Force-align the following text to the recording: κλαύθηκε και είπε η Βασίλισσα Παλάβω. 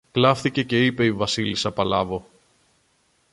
κλαύθηκε 0.11 0.63
και 0.63 0.85
είπε 0.85 1.05
η 1.05 1.11
Βασίλισσα 1.11 1.71
Παλάβω. 1.71 2.25